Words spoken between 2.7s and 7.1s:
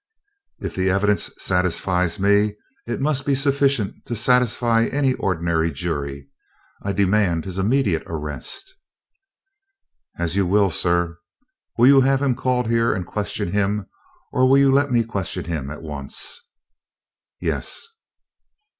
it must be sufficient to satisfy any ordinary jury. I